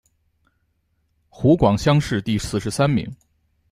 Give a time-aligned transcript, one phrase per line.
[1.29, 3.07] 湖广乡试第四十三名。